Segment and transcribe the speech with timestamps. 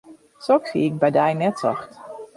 [0.45, 1.91] Soks hie ik by dy net socht.